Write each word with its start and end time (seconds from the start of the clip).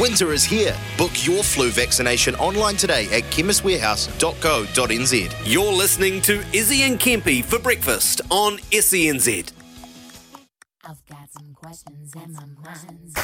Winter 0.00 0.32
is 0.32 0.42
here. 0.42 0.74
Book 0.96 1.26
your 1.26 1.42
flu 1.42 1.70
vaccination 1.70 2.34
online 2.36 2.76
today 2.76 3.04
at 3.12 3.24
chemistwarehouse.co.nz. 3.24 5.34
You're 5.44 5.72
listening 5.72 6.22
to 6.22 6.42
Izzy 6.54 6.84
and 6.84 6.98
Kempy 6.98 7.44
for 7.44 7.58
breakfast 7.58 8.22
on 8.30 8.56
SENZ. 8.72 9.52
I've 10.84 11.04
got 11.04 11.30
some 11.30 11.52
questions 11.54 12.14
in 12.14 12.32
my 12.32 12.46
mind. 12.64 13.14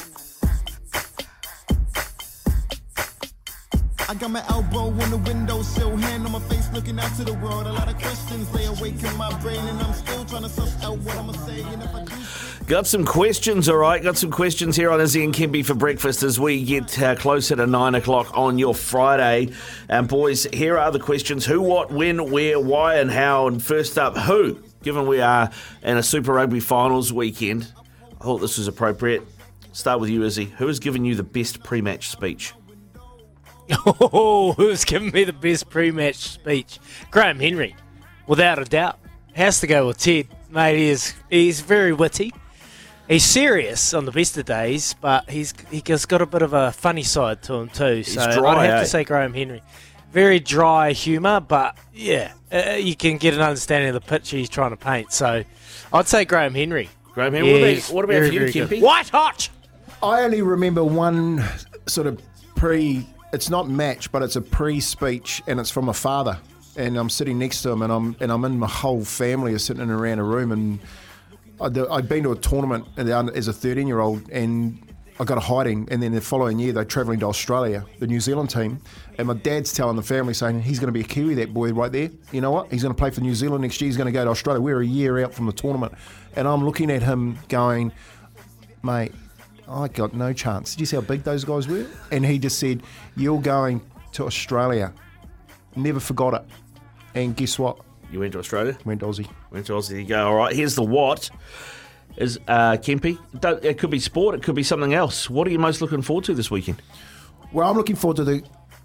I 4.08 4.14
got 4.14 4.30
my 4.30 4.44
elbow 4.50 4.92
on 5.02 5.10
the 5.10 5.16
windowsill, 5.16 5.96
hand 5.96 6.26
on 6.26 6.32
my 6.32 6.38
face, 6.40 6.70
looking 6.74 7.00
out 7.00 7.16
to 7.16 7.24
the 7.24 7.32
world. 7.32 7.66
A 7.66 7.72
lot 7.72 7.88
of 7.88 7.98
questions 7.98 8.52
lay 8.54 8.66
awake 8.66 9.02
in 9.02 9.16
my 9.16 9.32
brain, 9.40 9.66
and 9.66 9.80
I'm 9.80 9.94
still 9.94 10.26
trying 10.26 10.42
to 10.42 10.50
suss 10.50 10.76
out 10.84 10.98
what 10.98 11.16
I'ma 11.16 11.32
say. 11.32 11.62
And 11.62 11.82
if 11.82 11.94
I 11.94 12.04
do. 12.04 12.25
Got 12.66 12.88
some 12.88 13.04
questions, 13.04 13.68
all 13.68 13.76
right. 13.76 14.02
Got 14.02 14.16
some 14.16 14.32
questions 14.32 14.74
here 14.74 14.90
on 14.90 15.00
Izzy 15.00 15.22
and 15.22 15.32
Kempy 15.32 15.64
for 15.64 15.74
breakfast 15.74 16.24
as 16.24 16.40
we 16.40 16.64
get 16.64 17.00
uh, 17.00 17.14
closer 17.14 17.54
to 17.54 17.64
nine 17.64 17.94
o'clock 17.94 18.36
on 18.36 18.58
your 18.58 18.74
Friday. 18.74 19.52
And 19.88 20.08
boys, 20.08 20.48
here 20.52 20.76
are 20.76 20.90
the 20.90 20.98
questions: 20.98 21.46
Who, 21.46 21.62
what, 21.62 21.92
when, 21.92 22.28
where, 22.28 22.58
why, 22.58 22.96
and 22.96 23.08
how. 23.08 23.46
And 23.46 23.62
first 23.62 23.96
up, 23.98 24.16
who? 24.16 24.60
Given 24.82 25.06
we 25.06 25.20
are 25.20 25.48
in 25.84 25.96
a 25.96 26.02
Super 26.02 26.32
Rugby 26.32 26.58
finals 26.58 27.12
weekend, 27.12 27.72
I 28.20 28.24
thought 28.24 28.38
this 28.38 28.58
was 28.58 28.66
appropriate. 28.66 29.22
Start 29.72 30.00
with 30.00 30.10
you, 30.10 30.24
Izzy. 30.24 30.46
Who 30.58 30.66
has 30.66 30.80
given 30.80 31.04
you 31.04 31.14
the 31.14 31.22
best 31.22 31.62
pre-match 31.62 32.08
speech? 32.08 32.52
Oh, 33.86 34.54
who's 34.54 34.84
given 34.84 35.10
me 35.10 35.22
the 35.22 35.32
best 35.32 35.70
pre-match 35.70 36.16
speech? 36.16 36.80
Graham 37.12 37.38
Henry, 37.38 37.76
without 38.26 38.58
a 38.58 38.64
doubt. 38.64 38.98
Has 39.34 39.60
to 39.60 39.68
go 39.68 39.86
with 39.88 39.98
Ted, 39.98 40.26
mate. 40.50 40.76
He 40.76 40.88
is 40.88 41.14
he's 41.30 41.60
very 41.60 41.92
witty. 41.92 42.32
He's 43.08 43.24
serious 43.24 43.94
on 43.94 44.04
the 44.04 44.10
best 44.10 44.36
of 44.36 44.46
days, 44.46 44.94
but 45.00 45.30
he's 45.30 45.54
he's 45.70 46.06
got 46.06 46.22
a 46.22 46.26
bit 46.26 46.42
of 46.42 46.52
a 46.52 46.72
funny 46.72 47.04
side 47.04 47.42
to 47.44 47.54
him 47.54 47.68
too. 47.68 48.02
So 48.02 48.20
dry, 48.32 48.56
I'd 48.56 48.66
have 48.66 48.78
eh? 48.78 48.80
to 48.80 48.86
say 48.86 49.04
Graham 49.04 49.32
Henry. 49.32 49.62
Very 50.12 50.40
dry 50.40 50.92
humour, 50.92 51.40
but 51.40 51.76
yeah, 51.94 52.32
uh, 52.52 52.72
you 52.72 52.96
can 52.96 53.18
get 53.18 53.34
an 53.34 53.40
understanding 53.40 53.88
of 53.88 53.94
the 53.94 54.00
picture 54.00 54.36
he's 54.36 54.48
trying 54.48 54.70
to 54.70 54.76
paint. 54.76 55.12
So 55.12 55.44
I'd 55.92 56.08
say 56.08 56.24
Graham 56.24 56.54
Henry. 56.54 56.88
Graham 57.12 57.34
Henry. 57.34 57.52
What 57.52 57.62
about- 57.62 57.94
what 57.94 58.04
about 58.04 58.12
very, 58.14 58.28
for 58.28 58.32
you, 58.34 58.40
very 58.40 58.52
good. 58.52 58.68
Kempy? 58.70 58.82
White 58.82 59.08
hot. 59.10 59.50
I 60.02 60.22
only 60.22 60.42
remember 60.42 60.82
one 60.82 61.44
sort 61.86 62.06
of 62.08 62.20
pre. 62.56 63.06
It's 63.32 63.50
not 63.50 63.68
match, 63.68 64.10
but 64.10 64.22
it's 64.22 64.36
a 64.36 64.40
pre-speech, 64.40 65.42
and 65.46 65.60
it's 65.60 65.70
from 65.70 65.88
a 65.88 65.94
father. 65.94 66.38
And 66.76 66.96
I'm 66.96 67.10
sitting 67.10 67.38
next 67.38 67.62
to 67.62 67.70
him, 67.70 67.82
and 67.82 67.92
I'm 67.92 68.16
and 68.20 68.32
I'm 68.32 68.44
in 68.44 68.58
my 68.58 68.68
whole 68.68 69.04
family 69.04 69.52
is 69.52 69.64
sitting 69.64 69.88
around 69.90 70.18
a 70.18 70.24
room, 70.24 70.52
and 70.52 70.78
I'd, 71.60 72.08
been 72.08 72.22
to 72.24 72.32
a 72.32 72.36
tournament 72.36 72.86
as 72.96 73.48
a 73.48 73.52
13 73.52 73.86
year 73.86 74.00
old, 74.00 74.28
and 74.30 74.78
I 75.18 75.24
got 75.24 75.38
a 75.38 75.40
hiding. 75.40 75.88
And 75.90 76.02
then 76.02 76.12
the 76.12 76.20
following 76.20 76.58
year, 76.58 76.72
they're 76.72 76.84
travelling 76.84 77.20
to 77.20 77.26
Australia, 77.26 77.84
the 77.98 78.06
New 78.06 78.20
Zealand 78.20 78.50
team, 78.50 78.80
and 79.18 79.28
my 79.28 79.34
dad's 79.34 79.72
telling 79.72 79.96
the 79.96 80.02
family 80.02 80.34
saying 80.34 80.62
he's 80.62 80.78
going 80.78 80.88
to 80.88 80.92
be 80.92 81.00
a 81.00 81.04
Kiwi, 81.04 81.34
that 81.34 81.54
boy 81.54 81.72
right 81.72 81.90
there. 81.90 82.10
You 82.32 82.40
know 82.40 82.50
what? 82.50 82.70
He's 82.70 82.82
going 82.82 82.94
to 82.94 82.98
play 82.98 83.10
for 83.10 83.22
New 83.22 83.34
Zealand 83.34 83.62
next 83.62 83.80
year. 83.80 83.88
He's 83.88 83.96
going 83.96 84.06
to 84.06 84.12
go 84.12 84.24
to 84.24 84.30
Australia. 84.30 84.60
We're 84.60 84.82
a 84.82 84.86
year 84.86 85.24
out 85.24 85.32
from 85.32 85.46
the 85.46 85.52
tournament, 85.52 85.94
and 86.34 86.46
I'm 86.46 86.64
looking 86.64 86.90
at 86.90 87.02
him 87.02 87.38
going, 87.48 87.92
mate. 88.82 89.12
I 89.68 89.88
got 89.88 90.14
no 90.14 90.32
chance. 90.32 90.76
Did 90.76 90.80
you 90.80 90.86
see 90.86 90.94
how 90.96 91.02
big 91.02 91.24
those 91.24 91.42
guys 91.42 91.66
were? 91.66 91.86
And 92.12 92.24
he 92.24 92.38
just 92.38 92.60
said, 92.60 92.84
You're 93.16 93.40
going 93.40 93.80
to 94.12 94.24
Australia. 94.24 94.92
Never 95.74 95.98
forgot 95.98 96.34
it. 96.34 96.42
And 97.16 97.36
guess 97.36 97.58
what? 97.58 97.80
You 98.10 98.20
went 98.20 98.32
to 98.32 98.38
Australia. 98.38 98.76
Went 98.84 99.00
to 99.00 99.06
Aussie. 99.06 99.28
Went 99.50 99.66
to 99.66 99.72
Aussie. 99.72 99.90
There 99.90 100.00
you 100.00 100.06
go. 100.06 100.28
All 100.28 100.34
right. 100.36 100.54
Here's 100.54 100.74
the 100.74 100.82
what. 100.82 101.30
Is 102.16 102.38
uh, 102.48 102.72
Kempy? 102.72 103.18
It 103.64 103.78
could 103.78 103.90
be 103.90 104.00
sport. 104.00 104.34
It 104.34 104.42
could 104.42 104.54
be 104.54 104.62
something 104.62 104.94
else. 104.94 105.28
What 105.28 105.46
are 105.46 105.50
you 105.50 105.58
most 105.58 105.80
looking 105.80 106.02
forward 106.02 106.24
to 106.24 106.34
this 106.34 106.50
weekend? 106.50 106.80
Well, 107.52 107.68
I'm 107.68 107.76
looking 107.76 107.96
forward 107.96 108.16
to 108.16 108.24
the. 108.24 108.42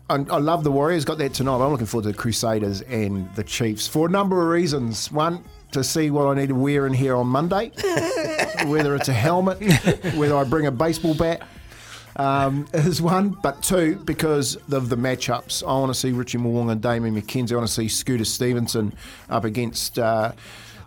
I 0.10 0.18
love 0.18 0.66
the 0.66 0.72
Warriors. 0.72 1.06
Got 1.06 1.20
that 1.20 1.34
tonight. 1.34 1.64
I'm 1.64 1.72
looking 1.72 1.86
forward 1.86 2.04
to 2.04 2.12
the 2.12 2.18
Crusaders 2.18 2.81
and 2.81 3.34
the 3.36 3.46
Chiefs 3.46 3.88
for 3.88 4.08
a 4.08 4.10
number 4.10 4.42
of 4.42 4.50
reasons. 4.50 5.10
One, 5.10 5.42
to 5.72 5.86
see 5.86 6.12
what 6.12 6.28
I 6.28 6.34
need 6.34 6.50
to 6.50 6.56
wear 6.56 6.86
in 6.86 6.94
here 6.94 7.16
on 7.16 7.28
Monday, 7.28 7.72
whether 8.66 8.94
it's 8.96 9.08
a 9.08 9.14
helmet, 9.14 9.60
whether 10.16 10.36
I 10.36 10.44
bring 10.44 10.66
a 10.66 10.72
baseball 10.72 11.16
bat. 11.16 11.48
Um, 12.16 12.68
is 12.74 13.02
one, 13.02 13.30
but 13.30 13.62
two 13.64 13.96
because 13.96 14.56
of 14.72 14.90
the 14.90 14.98
matchups. 14.98 15.64
I 15.64 15.74
want 15.80 15.94
to 15.94 16.00
see 16.00 16.12
Richie 16.12 16.38
Mo'unga 16.38 16.74
and 16.74 16.82
Damian 16.82 17.16
McKenzie. 17.16 17.54
I 17.54 17.56
want 17.56 17.68
to 17.68 17.74
see 17.74 17.88
Scooter 17.88 18.26
Stevenson 18.26 18.94
up 19.30 19.46
against 19.46 19.98
uh, 19.98 20.34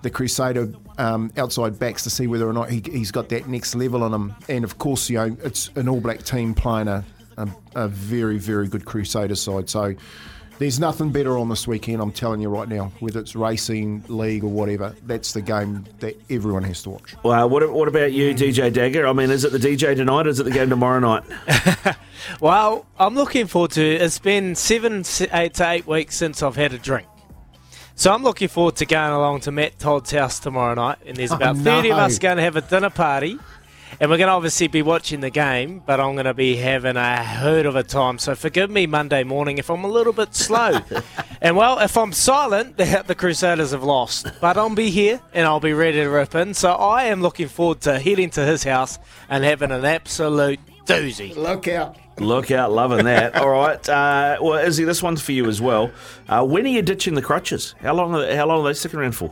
the 0.03 0.11
Crusader 0.11 0.73
um, 0.99 1.33
outside 1.37 1.79
backs 1.79 2.03
to 2.05 2.11
see 2.11 2.27
whether 2.27 2.49
or 2.49 2.53
not 2.53 2.71
he, 2.71 2.83
he's 2.85 3.11
got 3.11 3.29
that 3.31 3.49
next 3.49 3.75
level 3.75 4.03
on 4.03 4.13
him. 4.13 4.35
And 4.49 4.65
of 4.65 4.79
course, 4.79 5.09
you 5.11 5.17
know, 5.17 5.37
it's 5.43 5.71
an 5.77 5.89
All 5.89 6.01
Black 6.01 6.23
team 6.23 6.55
playing 6.55 6.89
a, 6.89 7.05
a, 7.37 7.49
a 7.75 7.89
very, 7.89 8.39
very 8.39 8.69
good 8.69 8.85
Crusader 8.85 9.35
side. 9.35 9.69
So 9.69 9.95
there's 10.59 10.79
nothing 10.79 11.11
better 11.11 11.37
on 11.39 11.49
this 11.49 11.67
weekend, 11.67 12.01
I'm 12.01 12.13
telling 12.13 12.41
you 12.41 12.49
right 12.49 12.69
now, 12.69 12.93
whether 13.01 13.21
it's 13.21 13.35
racing, 13.35 14.05
league, 14.09 14.45
or 14.45 14.49
whatever. 14.51 14.95
That's 15.05 15.33
the 15.33 15.43
game 15.43 15.85
that 16.01 16.17
everyone 16.31 16.63
has 16.65 16.83
to 16.85 16.91
watch. 16.91 17.15
Well, 17.23 17.49
what, 17.49 17.73
what 17.73 17.89
about 17.89 18.13
you, 18.13 18.35
DJ 18.35 18.73
Dagger? 18.73 19.07
I 19.07 19.13
mean, 19.13 19.31
is 19.31 19.45
it 19.45 19.53
the 19.53 19.59
DJ 19.59 19.97
tonight? 19.97 20.27
Or 20.27 20.31
is 20.31 20.41
it 20.41 20.45
the 20.45 20.51
game 20.51 20.71
tomorrow 20.71 21.01
night? 21.01 21.25
Well, 22.41 22.87
I'm 22.99 23.15
looking 23.15 23.47
forward 23.47 23.73
to 23.73 23.83
it. 23.83 24.01
It's 24.01 24.19
been 24.19 24.55
seven, 24.55 25.05
eight 25.33 25.55
to 25.55 25.69
eight 25.71 25.87
weeks 25.87 26.17
since 26.17 26.43
I've 26.43 26.57
had 26.57 26.73
a 26.73 26.79
drink. 26.79 27.07
So 27.97 28.13
I'm 28.15 28.23
looking 28.23 28.49
forward 28.49 28.77
to 28.77 28.87
going 28.87 29.13
along 29.13 29.41
to 29.41 29.53
Matt 29.53 29.79
Todd's 29.79 30.11
house 30.11 30.39
tomorrow 30.39 30.75
night. 30.75 30.99
And 31.05 31.19
there's 31.19 31.33
Oh, 31.33 31.37
about 31.37 31.59
30 31.59 31.91
of 31.93 31.99
us 31.99 32.19
going 32.19 32.39
to 32.39 32.43
have 32.43 32.57
a 32.57 32.63
dinner 32.63 32.89
party. 32.89 33.39
And 34.05 34.11
we're 34.11 34.19
going 34.19 34.29
to 34.29 34.35
obviously 34.35 34.67
be 34.67 34.83
watching 34.83 35.21
the 35.21 35.31
game, 35.31 35.83
but 35.87 35.99
I'm 35.99 36.13
going 36.13 36.27
to 36.27 36.35
be 36.35 36.57
having 36.57 36.99
a 36.99 37.25
herd 37.25 37.65
of 37.65 37.75
a 37.75 37.83
time. 37.83 38.19
So 38.19 38.35
forgive 38.35 38.71
me 38.71 38.87
Monday 38.87 39.25
morning 39.25 39.57
if 39.57 39.71
I'm 39.71 39.83
a 39.83 39.89
little 39.89 40.13
bit 40.13 40.35
slow. 40.35 40.79
and 41.41 41.57
well, 41.57 41.79
if 41.79 41.97
I'm 41.97 42.13
silent, 42.13 42.77
the, 42.77 43.03
the 43.07 43.15
Crusaders 43.15 43.71
have 43.71 43.83
lost. 43.83 44.31
But 44.43 44.59
I'll 44.59 44.75
be 44.75 44.91
here 44.91 45.23
and 45.33 45.47
I'll 45.47 45.59
be 45.59 45.73
ready 45.73 46.03
to 46.03 46.09
rip 46.09 46.35
in. 46.35 46.53
So 46.53 46.73
I 46.73 47.05
am 47.05 47.23
looking 47.23 47.49
forward 47.49 47.81
to 47.81 47.99
heading 47.99 48.29
to 48.33 48.45
his 48.45 48.63
house 48.63 48.99
and 49.31 49.43
having 49.43 49.71
an 49.71 49.87
absolute 49.87 50.61
doozy. 50.85 51.35
Look 51.35 51.67
out. 51.67 51.97
Look 52.19 52.51
out, 52.51 52.73
loving 52.73 53.07
that. 53.07 53.35
All 53.41 53.49
right. 53.49 53.89
Uh, 53.89 54.37
well, 54.39 54.63
Izzy, 54.63 54.85
this 54.85 55.03
one's 55.03 55.23
for 55.23 55.33
you 55.33 55.47
as 55.47 55.63
well. 55.63 55.91
Uh, 56.29 56.45
when 56.45 56.67
are 56.67 56.69
you 56.69 56.83
ditching 56.83 57.15
the 57.15 57.23
crutches? 57.23 57.75
How 57.81 57.95
long? 57.95 58.15
Are, 58.15 58.37
how 58.37 58.47
long 58.49 58.61
are 58.61 58.69
they 58.69 58.75
sticking 58.75 59.01
around 59.01 59.13
for? 59.13 59.31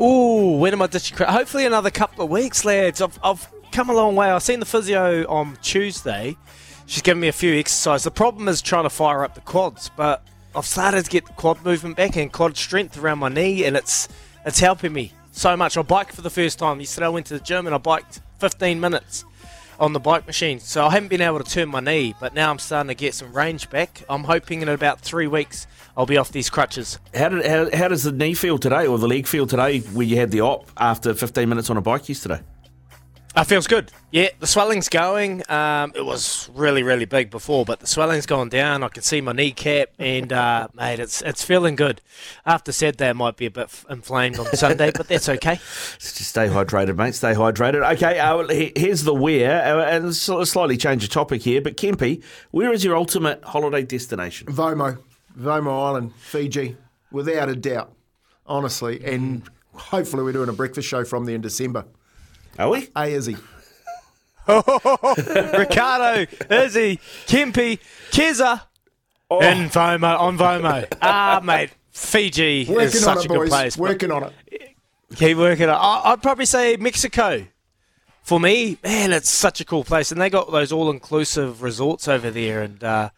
Ooh, 0.00 0.58
when 0.58 0.74
am 0.74 0.82
I 0.82 0.86
ditching 0.86 1.16
crutches? 1.16 1.34
Hopefully 1.34 1.66
another 1.66 1.90
couple 1.90 2.22
of 2.22 2.30
weeks, 2.30 2.64
lads. 2.64 3.00
I've, 3.00 3.18
I've 3.24 3.48
come 3.72 3.90
a 3.90 3.94
long 3.94 4.16
way. 4.16 4.30
I've 4.30 4.42
seen 4.42 4.60
the 4.60 4.66
physio 4.66 5.26
on 5.28 5.56
Tuesday. 5.62 6.36
She's 6.86 7.02
given 7.02 7.20
me 7.20 7.28
a 7.28 7.32
few 7.32 7.54
exercises. 7.58 8.04
The 8.04 8.10
problem 8.10 8.48
is 8.48 8.62
trying 8.62 8.84
to 8.84 8.90
fire 8.90 9.24
up 9.24 9.34
the 9.34 9.40
quads, 9.40 9.90
but 9.96 10.22
I've 10.54 10.66
started 10.66 11.04
to 11.04 11.10
get 11.10 11.26
the 11.26 11.32
quad 11.32 11.64
movement 11.64 11.96
back 11.96 12.16
and 12.16 12.32
quad 12.32 12.56
strength 12.56 12.96
around 12.96 13.18
my 13.18 13.28
knee, 13.28 13.64
and 13.64 13.76
it's 13.76 14.08
it's 14.44 14.60
helping 14.60 14.92
me 14.92 15.12
so 15.32 15.56
much. 15.56 15.76
I 15.76 15.82
biked 15.82 16.14
for 16.14 16.22
the 16.22 16.30
first 16.30 16.58
time. 16.58 16.80
Yesterday 16.80 17.06
I 17.06 17.10
went 17.10 17.26
to 17.26 17.34
the 17.34 17.44
gym 17.44 17.66
and 17.66 17.74
I 17.74 17.78
biked 17.78 18.20
15 18.38 18.80
minutes 18.80 19.24
on 19.78 19.92
the 19.92 20.00
bike 20.00 20.26
machine. 20.26 20.60
So 20.60 20.86
I 20.86 20.90
haven't 20.90 21.08
been 21.08 21.20
able 21.20 21.42
to 21.42 21.50
turn 21.50 21.68
my 21.68 21.80
knee, 21.80 22.14
but 22.20 22.34
now 22.34 22.50
I'm 22.50 22.58
starting 22.58 22.88
to 22.88 22.94
get 22.94 23.14
some 23.14 23.32
range 23.32 23.68
back. 23.70 24.02
I'm 24.08 24.24
hoping 24.24 24.62
in 24.62 24.68
about 24.68 25.00
three 25.00 25.26
weeks 25.26 25.66
I'll 25.96 26.06
be 26.06 26.16
off 26.16 26.32
these 26.32 26.50
crutches. 26.50 26.98
How, 27.14 27.30
did, 27.30 27.44
how, 27.44 27.76
how 27.76 27.88
does 27.88 28.02
the 28.02 28.12
knee 28.12 28.34
feel 28.34 28.58
today, 28.58 28.86
or 28.86 28.98
the 28.98 29.08
leg 29.08 29.26
feel 29.26 29.46
today, 29.46 29.80
where 29.80 30.06
you 30.06 30.16
had 30.16 30.30
the 30.30 30.42
op 30.42 30.70
after 30.76 31.14
15 31.14 31.48
minutes 31.48 31.70
on 31.70 31.76
a 31.76 31.80
bike 31.80 32.08
yesterday? 32.08 32.40
It 33.36 33.44
feels 33.44 33.66
good. 33.66 33.92
Yeah, 34.12 34.28
the 34.40 34.46
swelling's 34.46 34.88
going. 34.88 35.42
Um, 35.50 35.92
it 35.94 36.06
was 36.06 36.48
really, 36.54 36.82
really 36.82 37.04
big 37.04 37.28
before, 37.30 37.66
but 37.66 37.80
the 37.80 37.86
swelling's 37.86 38.24
gone 38.24 38.48
down. 38.48 38.82
I 38.82 38.88
can 38.88 39.02
see 39.02 39.20
my 39.20 39.32
kneecap, 39.32 39.90
and 39.98 40.32
uh, 40.32 40.68
mate, 40.72 41.00
it's 41.00 41.20
it's 41.20 41.44
feeling 41.44 41.76
good. 41.76 42.00
After 42.46 42.72
said 42.72 42.96
that, 42.96 43.10
it 43.10 43.14
might 43.14 43.36
be 43.36 43.44
a 43.44 43.50
bit 43.50 43.68
inflamed 43.90 44.38
on 44.38 44.46
Sunday, 44.56 44.90
but 44.90 45.08
that's 45.08 45.28
okay. 45.28 45.56
Just 45.98 46.16
stay 46.16 46.48
hydrated, 46.48 46.96
mate. 46.96 47.14
Stay 47.14 47.34
hydrated. 47.34 47.86
Okay, 47.96 48.18
uh, 48.18 48.70
here's 48.74 49.02
the 49.02 49.12
where, 49.12 49.80
uh, 49.80 49.84
and 49.84 50.16
sl- 50.16 50.44
slightly 50.44 50.78
change 50.78 51.02
the 51.02 51.08
topic 51.08 51.42
here. 51.42 51.60
But 51.60 51.76
Kempy, 51.76 52.24
where 52.52 52.72
is 52.72 52.84
your 52.84 52.96
ultimate 52.96 53.44
holiday 53.44 53.82
destination? 53.82 54.46
Vomo, 54.46 54.96
Vomo 55.38 55.88
Island, 55.88 56.14
Fiji, 56.14 56.78
without 57.12 57.50
a 57.50 57.54
doubt, 57.54 57.92
honestly. 58.46 59.04
And 59.04 59.42
hopefully, 59.74 60.22
we're 60.22 60.32
doing 60.32 60.48
a 60.48 60.54
breakfast 60.54 60.88
show 60.88 61.04
from 61.04 61.26
there 61.26 61.34
in 61.34 61.42
December. 61.42 61.84
Are 62.58 62.70
we? 62.70 62.88
Hey, 62.96 63.14
Izzy. 63.14 63.36
Ricardo, 64.48 66.26
Izzy, 66.50 66.98
Kempy, 67.26 67.78
Keza, 68.10 68.62
and 69.30 69.70
Vomo 69.70 70.18
on 70.20 70.38
Vomo. 70.38 70.86
Ah, 71.02 71.40
mate, 71.42 71.70
Fiji 71.90 72.62
is 72.62 72.68
Working 72.68 72.84
on 72.84 72.90
such 72.90 73.18
it, 73.18 73.24
a 73.24 73.28
good 73.28 73.38
boys. 73.38 73.48
place. 73.48 73.76
Working 73.76 74.12
on 74.12 74.24
it. 74.46 74.74
Keep 75.16 75.38
working. 75.38 75.68
On 75.68 75.74
it. 75.74 76.08
I'd 76.08 76.22
probably 76.22 76.46
say 76.46 76.76
Mexico. 76.76 77.44
For 78.26 78.40
me, 78.40 78.76
man, 78.82 79.12
it's 79.12 79.30
such 79.30 79.60
a 79.60 79.64
cool 79.64 79.84
place, 79.84 80.10
and 80.10 80.20
they 80.20 80.28
got 80.28 80.50
those 80.50 80.72
all-inclusive 80.72 81.62
resorts 81.62 82.08
over 82.08 82.28
there. 82.28 82.60
And 82.60 82.82
uh, 82.82 83.10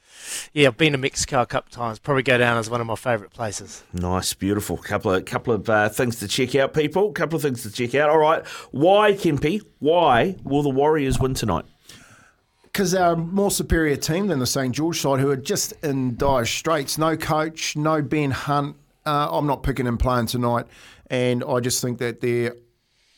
yeah, 0.52 0.68
I've 0.68 0.76
been 0.76 0.92
to 0.92 0.98
Mexico 0.98 1.40
a 1.40 1.46
couple 1.46 1.68
of 1.68 1.72
times. 1.72 1.98
Probably 1.98 2.22
go 2.22 2.36
down 2.36 2.58
as 2.58 2.68
one 2.68 2.82
of 2.82 2.86
my 2.86 2.94
favourite 2.94 3.32
places. 3.32 3.82
Nice, 3.94 4.34
beautiful. 4.34 4.76
Couple 4.76 5.14
of 5.14 5.24
couple 5.24 5.54
of 5.54 5.66
uh, 5.70 5.88
things 5.88 6.18
to 6.20 6.28
check 6.28 6.54
out, 6.56 6.74
people. 6.74 7.10
Couple 7.12 7.36
of 7.36 7.42
things 7.42 7.62
to 7.62 7.70
check 7.70 7.94
out. 7.94 8.10
All 8.10 8.18
right, 8.18 8.46
why 8.70 9.14
Kempy? 9.14 9.62
Why 9.78 10.36
will 10.44 10.62
the 10.62 10.68
Warriors 10.68 11.18
win 11.18 11.32
tonight? 11.32 11.64
because 12.64 12.90
they're 12.90 13.12
a 13.12 13.16
more 13.16 13.50
superior 13.50 13.96
team 13.96 14.26
than 14.26 14.40
the 14.40 14.46
St 14.46 14.74
George 14.74 15.00
side, 15.00 15.20
who 15.20 15.30
are 15.30 15.36
just 15.36 15.72
in 15.82 16.16
dire 16.16 16.44
straits. 16.44 16.98
No 16.98 17.16
coach, 17.16 17.76
no 17.76 18.02
Ben 18.02 18.30
Hunt. 18.30 18.76
Uh, 19.06 19.28
I'm 19.30 19.46
not 19.46 19.62
picking 19.62 19.86
him 19.86 19.96
playing 19.96 20.26
tonight, 20.26 20.66
and 21.08 21.42
I 21.42 21.60
just 21.60 21.80
think 21.80 21.96
that 21.98 22.20
they're 22.20 22.54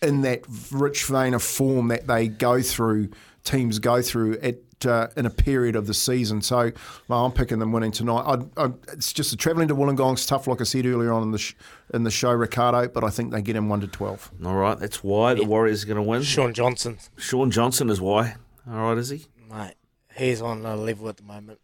in 0.02 0.22
that 0.22 0.42
rich 0.70 1.04
vein 1.04 1.34
of 1.34 1.42
form 1.42 1.88
that 1.88 2.06
they 2.06 2.28
go 2.28 2.62
through. 2.62 3.10
Teams 3.44 3.78
go 3.78 4.02
through 4.02 4.38
at 4.40 4.56
uh, 4.86 5.08
in 5.16 5.26
a 5.26 5.30
period 5.30 5.76
of 5.76 5.86
the 5.86 5.94
season. 5.94 6.40
So 6.42 6.72
well, 7.08 7.24
I'm 7.26 7.32
picking 7.32 7.58
them 7.58 7.72
winning 7.72 7.92
tonight. 7.92 8.22
I, 8.56 8.64
I, 8.64 8.70
it's 8.92 9.12
just 9.12 9.32
a 9.32 9.36
travelling 9.36 9.68
to 9.68 9.74
Wollongong's 9.74 10.26
tough, 10.26 10.46
like 10.46 10.60
I 10.60 10.64
said 10.64 10.86
earlier 10.86 11.12
on 11.12 11.22
in 11.22 11.30
the 11.30 11.38
sh- 11.38 11.54
in 11.92 12.04
the 12.04 12.10
show, 12.10 12.32
Ricardo. 12.32 12.88
But 12.88 13.04
I 13.04 13.10
think 13.10 13.32
they 13.32 13.42
get 13.42 13.56
him 13.56 13.68
one 13.68 13.80
to 13.80 13.86
twelve. 13.86 14.30
All 14.44 14.54
right, 14.56 14.78
that's 14.78 15.02
why 15.02 15.34
the 15.34 15.44
Warriors 15.44 15.84
are 15.84 15.86
going 15.86 15.96
to 15.96 16.02
win. 16.02 16.22
Shaun 16.22 16.54
Johnson, 16.54 16.98
Shaun 17.16 17.50
Johnson 17.50 17.88
is 17.90 18.00
why. 18.00 18.36
All 18.70 18.90
right, 18.90 18.98
is 18.98 19.08
he? 19.10 19.26
mate, 19.50 19.74
he's 20.16 20.40
on 20.40 20.64
a 20.64 20.76
level 20.76 21.08
at 21.08 21.16
the 21.16 21.24
moment. 21.24 21.60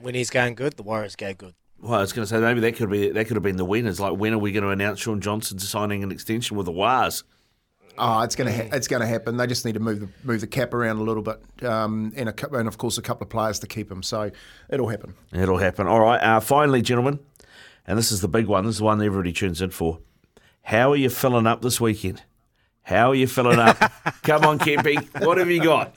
When 0.00 0.14
he's 0.14 0.30
going 0.30 0.54
good, 0.54 0.74
the 0.76 0.82
Warriors 0.82 1.16
go 1.16 1.32
good. 1.34 1.54
Well, 1.80 1.94
I 1.94 2.00
was 2.00 2.12
going 2.12 2.24
to 2.24 2.28
say 2.28 2.40
maybe 2.40 2.60
that 2.60 2.76
could 2.76 2.90
be 2.90 3.10
that 3.10 3.26
could 3.26 3.36
have 3.36 3.42
been 3.42 3.56
the 3.56 3.64
winners. 3.64 3.98
Like, 4.00 4.16
when 4.18 4.34
are 4.34 4.38
we 4.38 4.52
going 4.52 4.64
to 4.64 4.70
announce 4.70 5.00
Shaun 5.00 5.20
Johnson 5.20 5.58
signing 5.58 6.02
an 6.02 6.12
extension 6.12 6.56
with 6.56 6.66
the 6.66 6.72
Wars? 6.72 7.24
Oh, 7.98 8.22
it's 8.22 8.36
going 8.36 8.50
to 8.50 8.56
ha- 8.56 8.76
it's 8.76 8.88
to 8.88 9.06
happen. 9.06 9.36
They 9.36 9.46
just 9.46 9.64
need 9.64 9.74
to 9.74 9.80
move 9.80 10.00
the 10.00 10.08
move 10.24 10.40
the 10.40 10.46
cap 10.46 10.72
around 10.74 10.98
a 10.98 11.02
little 11.02 11.22
bit, 11.22 11.40
um, 11.64 12.12
and 12.16 12.28
a, 12.28 12.54
and 12.54 12.68
of 12.68 12.78
course 12.78 12.98
a 12.98 13.02
couple 13.02 13.24
of 13.24 13.30
players 13.30 13.58
to 13.60 13.66
keep 13.66 13.90
him. 13.90 14.02
So 14.02 14.30
it'll 14.68 14.88
happen. 14.88 15.14
It'll 15.32 15.58
happen. 15.58 15.86
All 15.86 16.00
right. 16.00 16.20
Uh, 16.20 16.40
finally, 16.40 16.82
gentlemen, 16.82 17.18
and 17.86 17.98
this 17.98 18.10
is 18.12 18.20
the 18.20 18.28
big 18.28 18.46
one. 18.46 18.64
This 18.64 18.76
is 18.76 18.78
the 18.78 18.84
one 18.84 19.02
everybody 19.02 19.32
tunes 19.32 19.60
in 19.60 19.70
for. 19.70 19.98
How 20.62 20.92
are 20.92 20.96
you 20.96 21.10
filling 21.10 21.46
up 21.46 21.62
this 21.62 21.80
weekend? 21.80 22.22
How 22.82 23.10
are 23.10 23.14
you 23.14 23.26
filling 23.26 23.58
up? 23.58 23.76
Come 24.22 24.44
on, 24.44 24.58
Kempy. 24.58 25.24
What 25.24 25.38
have 25.38 25.50
you 25.50 25.62
got? 25.62 25.94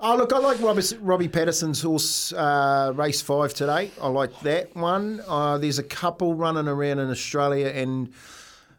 Oh, 0.00 0.16
look, 0.16 0.32
I 0.32 0.38
like 0.38 0.60
Robbie, 0.60 0.82
Robbie 1.00 1.28
Patterson's 1.28 1.80
horse 1.80 2.32
uh, 2.32 2.92
race 2.94 3.22
five 3.22 3.54
today. 3.54 3.90
I 4.00 4.08
like 4.08 4.38
that 4.40 4.74
one. 4.76 5.22
Uh, 5.26 5.58
there's 5.58 5.78
a 5.78 5.82
couple 5.84 6.34
running 6.34 6.68
around 6.68 6.98
in 6.98 7.10
Australia, 7.10 7.68
and 7.68 8.12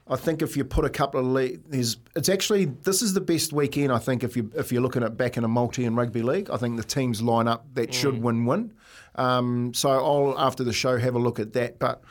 I 0.08 0.16
think 0.18 0.44
if 0.44 0.56
you 0.56 0.64
put 0.64 0.86
a 0.86 0.90
couple 0.90 1.20
of 1.20 1.26
le- 1.26 1.58
there's 1.68 1.98
it's 2.16 2.30
actually 2.30 2.66
this 2.66 3.02
is 3.02 3.14
the 3.14 3.22
best 3.22 3.52
weekend. 3.52 3.92
I 3.92 3.98
think 3.98 4.24
if 4.24 4.38
you 4.38 4.52
if 4.56 4.72
you're 4.72 4.82
looking 4.82 5.04
at 5.04 5.18
back 5.18 5.36
in 5.36 5.44
a 5.44 5.48
multi 5.48 5.84
and 5.84 5.98
rugby 5.98 6.22
league, 6.22 6.50
I 6.50 6.58
think 6.58 6.78
the 6.78 6.84
teams 6.84 7.22
line 7.22 7.48
up 7.48 7.66
that 7.74 7.94
should 7.94 8.22
win 8.22 8.46
win. 8.46 8.74
Um, 9.16 9.74
so 9.74 9.90
I'll 9.90 10.38
after 10.38 10.64
the 10.64 10.74
show 10.74 10.98
have 10.98 11.16
a 11.16 11.20
look 11.20 11.40
at 11.40 11.54
that. 11.54 11.80
But 11.80 12.04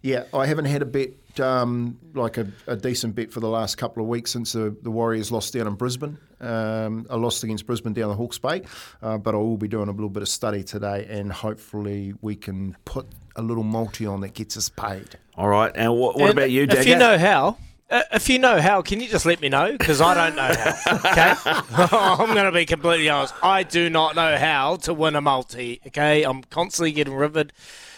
yeah, 0.00 0.24
I 0.32 0.46
haven't 0.46 0.66
had 0.66 0.82
a 0.82 0.86
bet 0.86 1.10
um, 1.38 1.98
like 2.14 2.38
a, 2.38 2.46
a 2.66 2.74
decent 2.76 3.14
bet 3.14 3.32
for 3.32 3.40
the 3.40 3.48
last 3.48 3.76
couple 3.76 4.02
of 4.02 4.08
weeks 4.08 4.32
since 4.32 4.52
the, 4.52 4.74
the 4.82 4.90
Warriors 4.90 5.30
lost 5.30 5.52
down 5.52 5.66
in 5.66 5.74
Brisbane. 5.74 6.18
Um, 6.40 7.06
I 7.10 7.16
lost 7.16 7.44
against 7.44 7.66
Brisbane 7.66 7.92
down 7.92 8.08
the 8.08 8.14
Hawke's 8.14 8.38
Bay, 8.38 8.62
uh, 9.02 9.18
but 9.18 9.34
I 9.34 9.38
will 9.38 9.58
be 9.58 9.68
doing 9.68 9.88
a 9.88 9.92
little 9.92 10.08
bit 10.08 10.22
of 10.22 10.28
study 10.28 10.64
today, 10.64 11.06
and 11.10 11.30
hopefully 11.30 12.14
we 12.22 12.34
can 12.34 12.76
put 12.84 13.06
a 13.36 13.42
little 13.42 13.62
multi 13.62 14.06
on 14.06 14.22
that 14.22 14.34
gets 14.34 14.56
us 14.56 14.68
paid. 14.70 15.18
All 15.36 15.48
right. 15.48 15.70
And 15.74 15.92
what, 15.94 16.16
what 16.16 16.30
And 16.30 16.38
about 16.38 16.50
you, 16.50 16.66
If 16.68 16.86
you 16.86 16.96
know 16.96 17.18
how, 17.18 17.58
uh, 17.90 18.02
if 18.12 18.28
you 18.28 18.38
know 18.38 18.60
how, 18.60 18.82
can 18.82 19.00
you 19.00 19.08
just 19.08 19.26
let 19.26 19.40
me 19.40 19.48
know? 19.48 19.72
Because 19.72 20.00
I 20.00 20.14
don't 20.14 20.36
know 20.36 20.52
how. 20.54 21.10
Okay, 21.10 21.34
I'm 21.96 22.34
going 22.34 22.44
to 22.44 22.52
be 22.52 22.64
completely 22.64 23.08
honest. 23.08 23.34
I 23.42 23.62
do 23.62 23.90
not 23.90 24.14
know 24.14 24.36
how 24.38 24.76
to 24.76 24.94
win 24.94 25.16
a 25.16 25.20
multi. 25.20 25.80
Okay, 25.88 26.22
I'm 26.22 26.42
constantly 26.44 26.92
getting 26.92 27.14
riveted. 27.14 27.52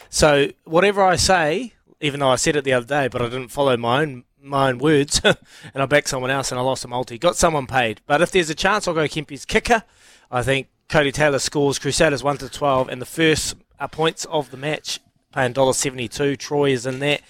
So 0.09 0.49
whatever 0.65 1.03
I 1.03 1.17
say, 1.17 1.75
even 2.03 2.21
though 2.21 2.29
I 2.29 2.37
said 2.37 2.57
it 2.57 2.65
the 2.65 2.75
other 2.75 2.87
day, 2.87 3.09
but 3.09 3.23
I 3.23 3.27
didn't 3.27 3.49
follow 3.49 3.77
my 3.77 4.03
own 4.03 4.25
my 4.43 4.69
own 4.69 4.79
words, 4.79 5.21
and 5.25 5.37
I 5.75 5.87
backed 5.87 6.09
someone 6.09 6.31
else 6.31 6.51
and 6.51 6.59
I 6.59 6.63
lost 6.63 6.85
a 6.85 6.89
multi. 6.89 7.17
Got 7.17 7.37
someone 7.37 7.67
paid, 7.67 8.01
but 8.07 8.21
if 8.21 8.33
there's 8.33 8.51
a 8.51 8.55
chance, 8.55 8.87
I'll 8.87 8.95
go 8.95 9.05
Kempy's 9.05 9.45
kicker. 9.45 9.85
I 10.31 10.43
think 10.43 10.69
Codie 10.89 11.13
Taylor 11.13 11.39
scores 11.39 11.79
Crusaders 11.79 12.23
one 12.23 12.37
to 12.39 12.49
twelve, 12.49 12.89
and 12.89 13.01
the 13.01 13.07
first 13.07 13.57
uh, 13.79 13.87
points 13.87 14.25
of 14.27 14.51
the 14.51 14.57
match 14.57 15.01
paying 15.33 15.53
dollar 15.53 15.73
seventy 15.73 16.09
two. 16.09 16.37
Troy 16.37 16.73
is 16.73 16.85
in 16.85 16.99
that. 16.99 17.23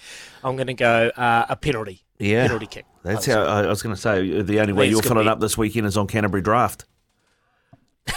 I'm 0.43 0.55
going 0.57 0.67
to 0.67 0.73
go 0.73 1.11
uh, 1.15 1.45
a 1.47 1.55
penalty. 1.55 2.03
Yeah. 2.19 2.47
penalty 2.47 2.67
kick. 2.67 2.85
That's 3.03 3.25
how 3.25 3.43
I 3.43 3.67
was 3.67 3.81
going 3.81 3.95
to 3.95 4.01
say. 4.01 4.41
The 4.41 4.59
only 4.59 4.73
way 4.73 4.89
you're 4.89 5.01
filling 5.01 5.25
be- 5.25 5.29
up 5.29 5.39
this 5.39 5.57
weekend 5.57 5.87
is 5.87 5.97
on 5.97 6.07
Canterbury 6.07 6.41
Draft. 6.41 6.85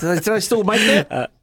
did, 0.00 0.28
I 0.28 0.38
still 0.38 0.64
make 0.64 0.80
that? 0.80 1.30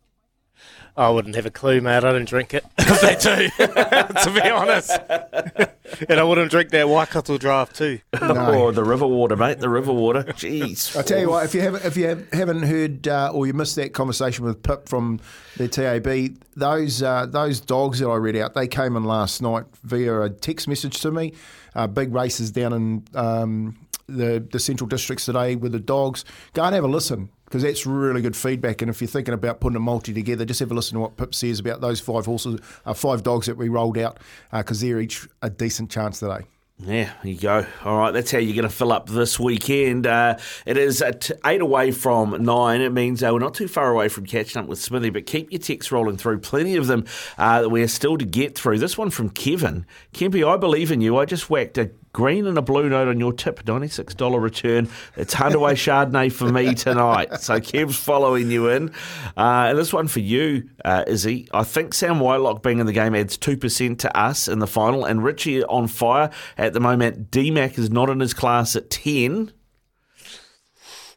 I 0.98 1.12
wouldn't 1.12 1.36
have 1.36 1.46
a 1.46 1.52
clue, 1.52 1.80
mate. 1.80 1.98
I 1.98 2.00
don't 2.00 2.28
drink 2.28 2.56
it. 2.56 2.66
If 2.80 3.02
they 3.02 3.16
do, 3.16 3.50
to 3.58 4.32
be 4.34 4.50
honest. 4.50 4.90
and 6.10 6.20
I 6.20 6.24
wouldn't 6.24 6.50
drink 6.50 6.72
that 6.72 6.90
Waikato 6.90 7.38
draft 7.38 7.76
too. 7.76 8.00
Oh, 8.20 8.72
the 8.72 8.84
river 8.84 9.06
water, 9.06 9.36
mate. 9.36 9.60
The 9.60 9.70
river 9.70 9.94
water. 9.94 10.24
Jeez. 10.30 10.98
I 10.98 11.04
tell 11.04 11.20
you 11.20 11.30
what, 11.30 11.46
if 11.46 11.54
you 11.54 11.62
haven't 11.62 11.86
if 11.86 11.98
you 11.98 12.08
have, 12.08 12.32
haven't 12.34 12.64
heard 12.64 13.08
uh, 13.08 13.32
or 13.32 13.46
you 13.46 13.54
missed 13.54 13.76
that 13.76 13.94
conversation 13.94 14.44
with 14.44 14.64
Pip 14.64 14.90
from 14.90 15.20
the 15.58 15.68
TAB, 15.68 16.40
those 16.56 17.04
uh, 17.04 17.28
those 17.28 17.60
dogs 17.60 18.00
that 18.00 18.08
I 18.08 18.16
read 18.16 18.36
out, 18.36 18.56
they 18.56 18.68
came 18.68 18.96
in 18.96 19.04
last 19.04 19.40
night 19.40 19.66
via 19.84 20.22
a 20.22 20.30
text 20.32 20.68
message 20.68 21.00
to 21.02 21.12
me. 21.12 21.34
Uh, 21.76 21.86
big 21.86 22.12
races 22.12 22.50
down 22.50 22.74
in 22.74 23.06
um, 23.14 23.78
the 24.08 24.46
the 24.52 24.60
central 24.60 24.88
districts 24.88 25.26
today 25.26 25.56
with 25.56 25.74
the 25.74 25.80
dogs. 25.80 26.26
Go 26.54 26.64
and 26.64 26.74
have 26.74 26.84
a 26.84 26.88
listen 26.88 27.30
because 27.48 27.64
that's 27.64 27.86
really 27.86 28.22
good 28.22 28.36
feedback. 28.36 28.82
And 28.82 28.90
if 28.90 29.02
you're 29.02 29.08
thinking 29.08 29.34
about 29.34 29.62
putting 29.62 29.78
a 29.78 29.80
multi 29.80 30.14
together, 30.14 30.44
just 30.44 30.60
have 30.60 30.70
a 30.70 30.74
listen 30.74 30.96
to 30.96 31.00
what 31.00 31.16
Pip 31.16 31.34
says 31.34 31.60
about 31.60 31.80
those 31.80 32.02
five 32.02 32.26
horses, 32.26 32.60
uh, 32.86 32.94
five 32.94 33.24
dogs 33.24 33.48
that 33.48 33.56
we 33.56 33.70
rolled 33.70 33.98
out 33.98 34.20
because 34.52 34.82
they're 34.82 35.00
each 35.00 35.28
a 35.42 35.50
decent 35.50 35.90
chance 35.90 36.20
today. 36.20 36.46
Yeah, 36.80 37.12
you 37.24 37.36
go. 37.36 37.66
All 37.86 37.98
right, 37.98 38.12
that's 38.12 38.30
how 38.30 38.38
you're 38.38 38.56
going 38.56 38.70
to 38.70 38.76
fill 38.76 38.92
up 38.92 39.10
this 39.10 39.40
weekend. 39.40 40.06
Uh, 40.06 40.38
it 40.64 40.78
is 40.78 41.02
at 41.02 41.32
eight 41.44 41.62
away 41.62 41.90
from 41.90 42.44
nine. 42.44 42.82
It 42.82 42.92
means 42.92 43.24
uh, 43.24 43.32
we're 43.34 43.40
not 43.40 43.56
too 43.56 43.68
far 43.68 43.90
away 43.90 44.10
from 44.10 44.28
catching 44.28 44.62
up 44.62 44.68
with 44.68 44.80
Smithy, 44.80 45.10
but 45.10 45.26
keep 45.26 45.52
your 45.52 45.60
texts 45.60 45.92
rolling 45.92 46.18
through. 46.18 46.38
Plenty 46.40 46.76
of 46.76 46.86
them 46.86 47.06
uh, 47.40 47.64
that 47.64 47.70
we're 47.70 47.88
still 47.88 48.16
to 48.20 48.26
get 48.26 48.56
through. 48.56 48.78
This 48.78 48.96
one 48.96 49.10
from 49.10 49.32
Kevin. 49.32 49.88
Kempy, 50.14 50.48
I 50.48 50.56
believe 50.58 50.92
in 50.92 51.02
you. 51.02 51.18
I 51.18 51.26
just 51.26 51.50
whacked 51.50 51.80
a 51.80 51.90
green 52.18 52.48
and 52.48 52.58
a 52.58 52.64
blue 52.64 52.90
note 52.90 53.08
on 53.08 53.20
your 53.20 53.32
tip, 53.32 53.64
$96 53.64 54.42
return. 54.42 54.90
It's 55.18 55.36
Huntaway 55.36 55.74
Chardonnay 56.10 56.32
for 56.32 56.52
me 56.52 56.74
tonight. 56.74 57.42
So 57.42 57.60
Kev's 57.60 57.96
following 57.96 58.50
you 58.50 58.70
in. 58.70 58.90
Uh, 59.38 59.68
and 59.70 59.78
this 59.78 59.94
one 59.94 60.08
for 60.08 60.20
you, 60.20 60.68
uh, 60.84 61.04
Izzy. 61.06 61.48
I 61.54 61.64
think 61.64 61.94
Sam 61.94 62.20
Whitelock 62.20 62.64
being 62.64 62.80
in 62.80 62.88
the 62.88 62.92
game 62.92 63.14
adds 63.14 63.38
2% 63.38 64.00
to 64.00 64.18
us 64.18 64.48
in 64.48 64.58
the 64.58 64.66
final, 64.66 65.06
and 65.06 65.24
Richie 65.24 65.64
on 65.66 65.88
fire 65.88 66.32
at 66.58 66.74
the 66.74 66.80
moment. 66.80 67.30
DMAC 67.30 67.78
is 67.78 67.92
not 67.92 68.10
in 68.10 68.20
his 68.20 68.34
class 68.34 68.76
at 68.76 68.90
10. 68.90 69.52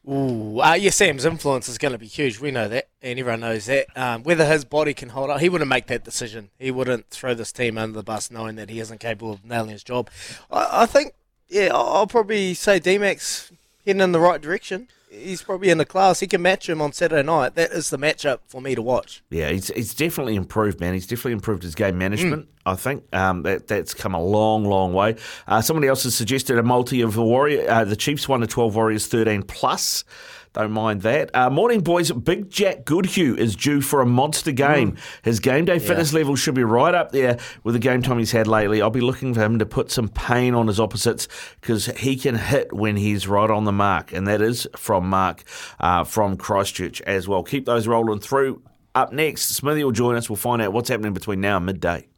Ooh, 0.08 0.60
uh, 0.60 0.72
yeah, 0.72 0.90
Sam's 0.90 1.26
influence 1.26 1.68
is 1.68 1.76
going 1.76 1.92
to 1.92 1.98
be 1.98 2.06
huge. 2.06 2.40
We 2.40 2.50
know 2.50 2.68
that, 2.68 2.88
and 3.02 3.18
everyone 3.18 3.40
knows 3.40 3.66
that. 3.66 3.86
Um, 3.96 4.22
whether 4.22 4.46
his 4.46 4.64
body 4.64 4.94
can 4.94 5.10
hold 5.10 5.28
up, 5.28 5.40
he 5.40 5.48
wouldn't 5.50 5.68
make 5.68 5.88
that 5.88 6.04
decision. 6.04 6.50
He 6.58 6.70
wouldn't 6.70 7.10
throw 7.10 7.34
this 7.34 7.52
team 7.52 7.76
under 7.76 7.96
the 7.96 8.02
bus 8.02 8.30
knowing 8.30 8.56
that 8.56 8.70
he 8.70 8.80
isn't 8.80 8.98
capable 8.98 9.32
of 9.32 9.44
nailing 9.44 9.70
his 9.70 9.84
job. 9.84 10.08
I, 10.50 10.82
I 10.82 10.86
think, 10.86 11.12
yeah, 11.48 11.68
I'll, 11.74 12.06
probably 12.06 12.54
say 12.54 12.78
D-Max 12.78 13.52
heading 13.84 14.00
in 14.00 14.12
the 14.12 14.20
right 14.20 14.40
direction. 14.40 14.88
He's 15.12 15.42
probably 15.42 15.70
in 15.70 15.78
the 15.78 15.84
class. 15.84 16.20
He 16.20 16.28
can 16.28 16.40
match 16.40 16.68
him 16.68 16.80
on 16.80 16.92
Saturday 16.92 17.24
night. 17.24 17.56
That 17.56 17.72
is 17.72 17.90
the 17.90 17.98
matchup 17.98 18.38
for 18.46 18.60
me 18.60 18.76
to 18.76 18.82
watch. 18.82 19.24
Yeah, 19.28 19.50
he's, 19.50 19.66
he's 19.68 19.92
definitely 19.92 20.36
improved, 20.36 20.78
man. 20.78 20.94
He's 20.94 21.06
definitely 21.06 21.32
improved 21.32 21.64
his 21.64 21.74
game 21.74 21.98
management. 21.98 22.48
I 22.64 22.76
think 22.76 23.04
um, 23.12 23.42
that 23.42 23.66
that's 23.66 23.92
come 23.92 24.14
a 24.14 24.22
long, 24.22 24.64
long 24.64 24.92
way. 24.92 25.16
Uh, 25.48 25.62
somebody 25.62 25.88
else 25.88 26.04
has 26.04 26.14
suggested 26.14 26.58
a 26.58 26.62
multi 26.62 27.00
of 27.00 27.14
the 27.14 27.24
Warrior, 27.24 27.68
uh, 27.68 27.84
the 27.84 27.96
Chiefs 27.96 28.28
one 28.28 28.40
to 28.40 28.46
twelve, 28.46 28.76
Warriors 28.76 29.08
thirteen 29.08 29.42
plus. 29.42 30.04
Don't 30.52 30.72
mind 30.72 31.02
that. 31.02 31.30
Uh, 31.32 31.48
morning, 31.48 31.80
boys. 31.80 32.10
Big 32.10 32.50
Jack 32.50 32.84
Goodhue 32.84 33.36
is 33.36 33.54
due 33.54 33.80
for 33.80 34.00
a 34.00 34.06
monster 34.06 34.50
game. 34.50 34.96
His 35.22 35.38
game 35.38 35.64
day 35.64 35.78
fitness 35.78 36.12
level 36.12 36.34
should 36.34 36.56
be 36.56 36.64
right 36.64 36.92
up 36.92 37.12
there 37.12 37.38
with 37.62 37.74
the 37.74 37.78
game 37.78 38.02
time 38.02 38.18
he's 38.18 38.32
had 38.32 38.48
lately. 38.48 38.82
I'll 38.82 38.90
be 38.90 39.00
looking 39.00 39.32
for 39.32 39.40
him 39.42 39.60
to 39.60 39.66
put 39.66 39.92
some 39.92 40.08
pain 40.08 40.54
on 40.54 40.66
his 40.66 40.80
opposites 40.80 41.28
because 41.60 41.86
he 41.86 42.16
can 42.16 42.34
hit 42.34 42.72
when 42.72 42.96
he's 42.96 43.28
right 43.28 43.48
on 43.48 43.64
the 43.64 43.72
mark, 43.72 44.12
and 44.12 44.26
that 44.26 44.42
is 44.42 44.66
from 44.76 45.08
Mark 45.08 45.44
uh, 45.78 46.02
from 46.02 46.36
Christchurch 46.36 47.00
as 47.02 47.28
well. 47.28 47.44
Keep 47.44 47.66
those 47.66 47.86
rolling 47.86 48.18
through. 48.18 48.60
Up 48.92 49.12
next, 49.12 49.54
Smithy 49.54 49.84
will 49.84 49.92
join 49.92 50.16
us. 50.16 50.28
We'll 50.28 50.36
find 50.36 50.60
out 50.60 50.72
what's 50.72 50.88
happening 50.88 51.12
between 51.12 51.40
now 51.40 51.58
and 51.58 51.66
midday. 51.66 52.08